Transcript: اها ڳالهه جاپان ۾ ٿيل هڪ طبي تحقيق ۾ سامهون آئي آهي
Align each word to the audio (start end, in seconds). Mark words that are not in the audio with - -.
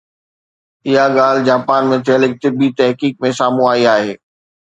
اها 0.89 1.05
ڳالهه 1.17 1.45
جاپان 1.49 1.81
۾ 1.91 1.99
ٿيل 2.07 2.21
هڪ 2.27 2.35
طبي 2.45 2.69
تحقيق 2.79 3.15
۾ 3.27 3.31
سامهون 3.41 3.71
آئي 3.75 3.85
آهي 3.95 4.13